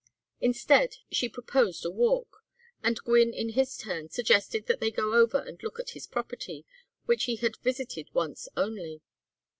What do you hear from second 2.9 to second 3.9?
Gwynne in his